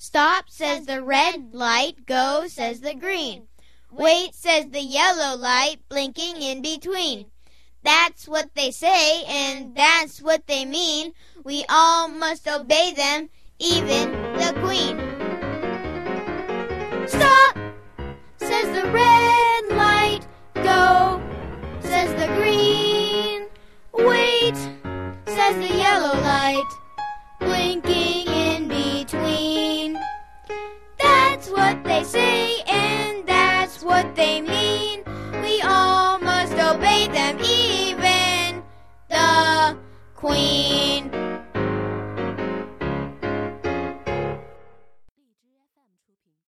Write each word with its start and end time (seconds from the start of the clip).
Stop, 0.00 0.48
says 0.48 0.86
the 0.86 1.02
red 1.02 1.52
light. 1.52 2.06
Go, 2.06 2.46
says 2.46 2.80
the 2.80 2.94
green. 2.94 3.48
Wait, 3.90 4.32
says 4.32 4.68
the 4.68 4.80
yellow 4.80 5.36
light, 5.36 5.78
blinking 5.88 6.40
in 6.40 6.62
between. 6.62 7.26
That's 7.82 8.28
what 8.28 8.54
they 8.54 8.70
say, 8.70 9.24
and 9.24 9.74
that's 9.74 10.22
what 10.22 10.46
they 10.46 10.64
mean. 10.64 11.14
We 11.42 11.64
all 11.68 12.08
must 12.08 12.46
obey 12.46 12.92
them, 12.94 13.28
even 13.58 14.12
the 14.34 14.54
Queen. 14.62 14.98
Stop, 17.08 17.56
says 18.36 18.66
the 18.66 18.90
red 18.92 19.76
light. 19.76 20.20
Go, 20.54 21.20
says 21.80 22.10
the 22.14 22.32
green. 22.36 23.48
Wait, 23.92 24.56
says 25.26 25.56
the 25.56 25.74
yellow 25.76 26.20
light, 26.20 26.70
what 33.88 34.14
they 34.14 34.42
mean. 34.42 35.02
We 35.42 35.62
all 35.62 36.18
must 36.18 36.52
obey 36.52 37.08
them, 37.08 37.40
even 37.40 38.62
the 39.08 39.76
Queen. 40.14 40.87